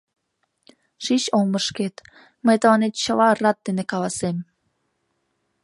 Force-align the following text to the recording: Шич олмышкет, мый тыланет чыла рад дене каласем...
Шич 1.03 1.23
олмышкет, 1.37 1.95
мый 2.45 2.57
тыланет 2.61 2.93
чыла 3.03 3.27
рад 3.43 3.57
дене 3.65 3.83
каласем... 3.91 4.37